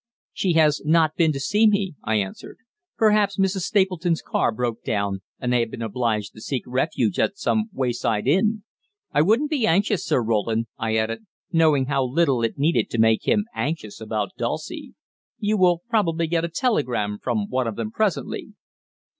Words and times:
"She 0.33 0.53
has 0.53 0.81
not 0.83 1.15
been 1.15 1.31
to 1.31 1.39
see 1.39 1.67
me," 1.67 1.93
I 2.03 2.15
answered. 2.15 2.57
"Perhaps 2.97 3.37
Mrs. 3.37 3.59
Stapleton's 3.59 4.23
car 4.23 4.51
broke 4.51 4.83
down 4.83 5.21
and 5.39 5.53
they 5.53 5.59
have 5.59 5.69
been 5.69 5.83
obliged 5.83 6.33
to 6.33 6.41
seek 6.41 6.63
refuge 6.65 7.19
at 7.19 7.37
some 7.37 7.69
wayside 7.71 8.25
inn. 8.25 8.63
I 9.11 9.21
wouldn't 9.21 9.51
be 9.51 9.67
anxious, 9.67 10.03
Sir 10.03 10.23
Roland," 10.23 10.65
I 10.75 10.95
added, 10.95 11.27
knowing 11.53 11.85
how 11.85 12.03
little 12.03 12.41
it 12.41 12.57
needed 12.57 12.89
to 12.89 12.97
make 12.97 13.27
him 13.27 13.45
anxious 13.53 14.01
about 14.01 14.31
Dulcie. 14.39 14.95
"You 15.37 15.55
will 15.55 15.83
probably 15.87 16.25
get 16.25 16.43
a 16.43 16.49
telegram 16.49 17.19
from 17.19 17.47
one 17.47 17.67
of 17.67 17.75
them 17.75 17.91
presently." 17.91 18.55